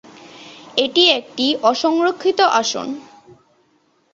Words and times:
এটি 0.77 1.03
একটি 1.09 1.45
অসংরক্ষিত 1.63 2.39
আসন। 2.53 2.87